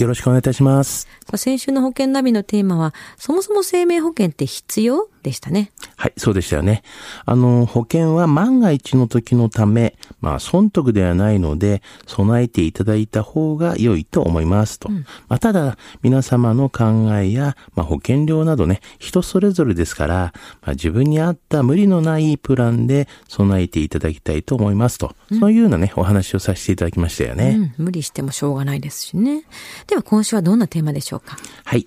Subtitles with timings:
[0.00, 1.06] よろしくお願いいたします。
[1.36, 5.70] 先週の保険ナビのテーマは、そもそも生命保険って必要でしたね。
[5.96, 6.82] はい、そうでしたよね。
[7.26, 14.88] あの、保険は万が一の時のため、まあ、損得ではないので、備えていただいた方が良いと思いますと。
[14.88, 15.04] ま
[15.36, 25.14] あ、ただ、皆様の考えや、まあ、保険料などね、人それぞれですから、まあ、自分に合った無理のないプランで備えていただきたいと思いますと。
[25.38, 27.72] そういうようなね、お話をさせていただきましたよね。
[27.76, 29.44] うん、無理してもしょうがないですしね。
[29.90, 31.36] では今週はどんなテーマでしょうか？
[31.64, 31.86] はい。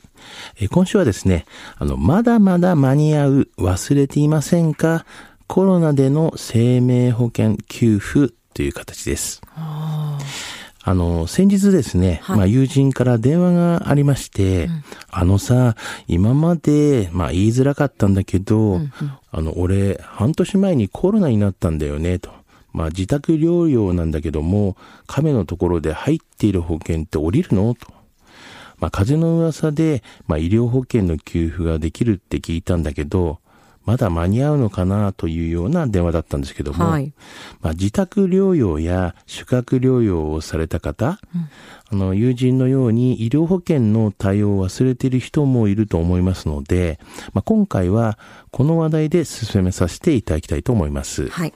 [0.60, 1.46] えー今週はですね、
[1.78, 5.06] あの、まだまだ間に合う忘れていませんか？
[5.48, 9.42] コロナでの生命保険給付という形です。
[10.86, 14.70] あの、先日ですね、はいまあ友人から電話がありまして、
[15.10, 18.82] あのさ、今まで、まあ言いづらかったんだけど、
[19.32, 22.32] あの、俺、半年前にコロナになったんだよね、と。
[22.74, 24.76] まあ自宅療養なんだけども、
[25.08, 27.74] 亀のところで入っている保険って降りるの？
[27.76, 27.88] と。
[28.80, 33.40] まあ、風の噂で、まあ、医療保険の給付ができるって聞いたんだけど、
[33.86, 35.14] まだ間に合うのかな？
[35.14, 37.14] というような電話だったんですけども、はい
[37.62, 41.20] まあ、自宅療養や宿泊療養をされた方、
[41.92, 47.00] あの、友人のように医療保険の対応を忘れている人もいると思いますので、
[47.34, 48.18] まあ、今回は
[48.52, 51.30] この話題で進めさせていただきたいと思います。
[51.30, 51.54] はい。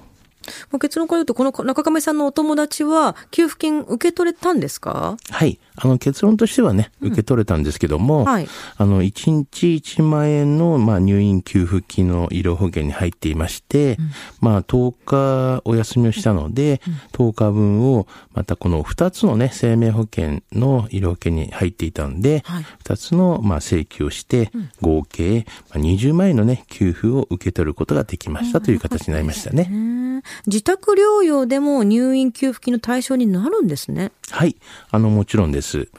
[0.72, 5.18] もう結論から言うと、この中亀さんのお友達は、給付金受け取れたんですか？
[5.30, 5.60] はい。
[5.76, 8.48] あの、結論としてはね、受け取れたんですけども、はい。
[8.78, 13.98] あの、1日1万円の、まあ、入院給付金の医療保険に入っていまして、
[14.42, 16.82] まあ、10日お休みをしたので、
[17.14, 22.66] 10日分を、またこの2つのね、生命保険の医療保険に入っていたんで、はい。
[22.84, 29.66] 2つの、まあ、請求をして、合計、まあ、20万円のね、給付を受け取ることができましたという形になりましたね。
[29.66, 30.07] ね
[30.46, 34.12] 自宅療養でも入院給付金の対象になるんですね。
[34.32, 34.56] はい。
[34.92, 35.90] あの、もちろんです。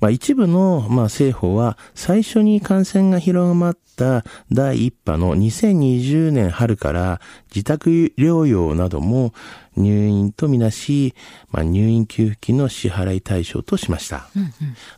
[0.00, 7.20] まあ、一部の、まあ、政府は、最初に感染が広まった第一波の2020年春から、
[7.54, 9.32] 自宅療養なども
[9.76, 11.14] 入院とみなし、
[11.50, 14.28] まあ、入院給付金の支払い対象としました。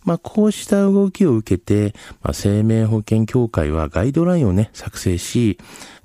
[0.04, 5.58] まあ、こうした動きを受けて、まあ、生命保険協会はガイドラインをね、作成し、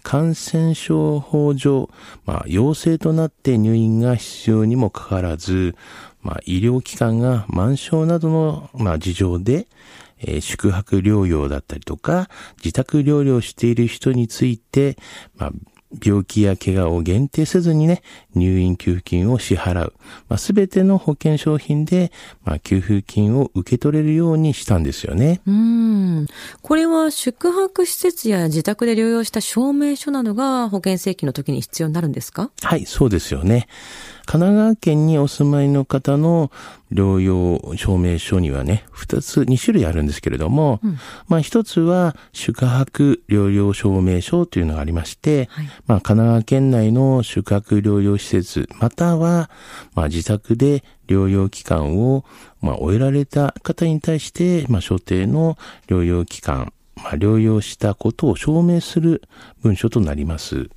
[0.03, 1.89] 感染症法上、
[2.25, 5.75] まあ、陽性となって入院が必要にもかかわらず、
[6.21, 9.67] まあ、医療機関が満床などの、まあ、事情で、
[10.19, 14.97] えー宿泊療養だったりとか、自宅療養している人について、
[15.37, 15.51] まあ、
[16.05, 18.03] 病気や怪我を限定せずにね、
[18.35, 19.93] 入院給付金を支払う。
[20.27, 22.11] まあ、すべての保険商品で、
[22.43, 25.41] まあ、給付金を受け取れるようにしたんですよね。
[25.47, 26.27] うーん。
[26.61, 32.51] これは宿泊施設や自宅で療養した証明書などが保険請求の時に必要になるんですか？
[32.61, 33.67] はい、そうですよね。
[34.29, 36.51] 神奈川県にお住まいの方の
[36.91, 40.79] 療養証明書にはね、二つ、二種類あるんですけれども、
[41.27, 45.65] まあ一つは宿泊療養証明書というのがありまして、はい。
[45.87, 49.49] まあ神奈川県内の宿泊療養施設、または、
[49.95, 52.23] まあ自宅で療養期間を、
[52.61, 55.57] まあ終えられた方に対して、まあ所定の
[55.87, 59.23] 療養期間、まあ療養したことを証明する
[59.63, 60.69] 文書となります。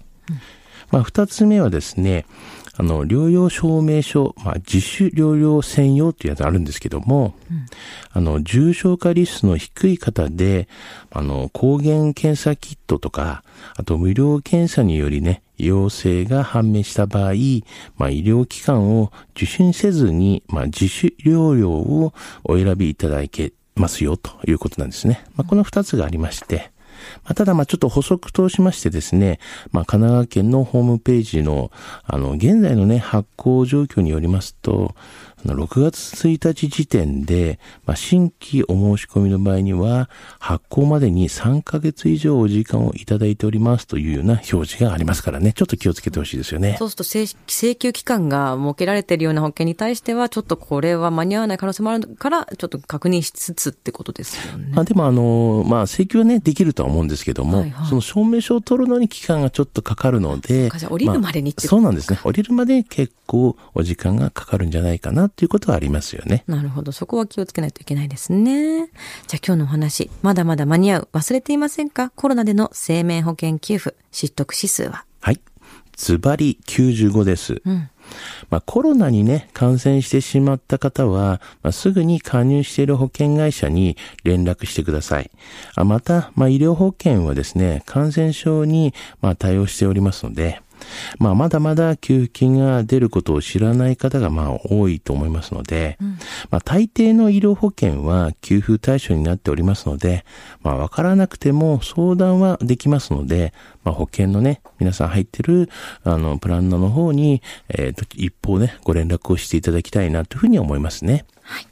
[0.90, 2.26] まあ、二つ目はですね、
[2.74, 7.34] あの、療養証明書、まあ、自主療養専用っていうやつあるんですけども、
[8.12, 10.68] あの、重症化リスクの低い方で、
[11.10, 13.44] あの、抗原検査キットとか、
[13.76, 17.32] あと無料検査によりね、陽性が判明した場合、
[17.96, 22.14] まあ、医療機関を受診せずに、まあ、自主療養を
[22.44, 25.24] お選びいただけますよということなんですね。
[25.36, 26.71] まあ、この二つがありまして、
[27.24, 29.38] まあ、ただ、ま、ちょっと補足としましてですね、
[29.70, 31.70] まあ、神奈川県のホームページの、
[32.04, 34.94] あの、現在のね、発行状況によりますと、
[35.44, 40.08] 6月1日時点で、まあ、新規お申し込みの場合には、
[40.38, 46.76] 発行までに3ヶ月以上お時間をいただいておりますというような表示がありますからね、ちょっと気をつけてほしいですよね。
[46.78, 54.72] そうすると請請求期間が設けられているような保険に対しては、ちょっとこれは間に合わない可能性もあるから、ちょっと確認しつつってことですよね。
[54.74, 62.18] まあ、でも、あの、まあ、請求はね、できるとは思うんですけども、はいはいその証明書を取るのに期間がちょっとかかるので、降りるまでにってあそうなんですね。
[62.22, 66.44] 降りるまで結構お時間がかかるんじゃないかなっていうことはありますよね。
[66.46, 66.92] なるほど。
[66.92, 68.86] そこは気をつけないといけないですね。
[69.26, 71.08] じゃあ今日のお話、まだまだ間に合う。
[71.12, 72.10] 忘れていませんか？
[72.10, 75.40] コロナでの生命保険給付、失得指数ははい。
[75.96, 77.62] ズバリ95です。
[78.50, 85.30] まあ、コロナにね、感染してしまった方は、まあ、すぐに加入している保険会社に連絡してください。
[85.74, 90.61] あまた、まあ、医療保険はですね、感染症に、まあ、対応しておりますので、
[91.18, 96.18] まあ、まだまだ給付金が出ることを知らない方がまあ多いと思いますので、うん、
[96.50, 100.24] まあ、大抵の医療保険は給付対象になっておりますので、
[100.62, 103.52] まあ、わからなくても相談はできますので、
[103.84, 105.68] まあ、保険のね、皆さん入ってる、
[106.04, 111.24] あの、プランナーの方に、えっ、ー、と、一方ね、ご連絡をしていただきたいなというふうに思いますね。
[111.42, 111.66] はい。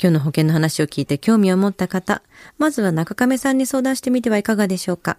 [0.00, 2.22] 今日の保険の話を聞いて興味を持った方、
[2.58, 5.18] まずは中亀さんに相談してみてはいかがでしょうか。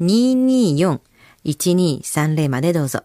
[0.00, 3.02] 224-1230までどうぞ。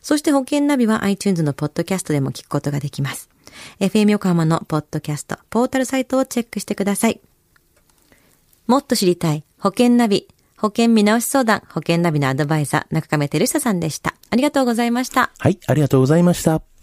[0.00, 3.28] そして保険ナビは iTunes のポッドキャストでも聞くことができます。
[3.80, 7.20] FM 横浜のポッドキャスト、ポータルサイトをチェックしてください。
[8.66, 14.14] もっと知りたい保険ナビ、保険見直し相談、保険ナビのアドバイザー、中亀照久さんでした。
[14.30, 15.30] ありがとうございました。
[15.38, 16.77] はい、ありがとうございました。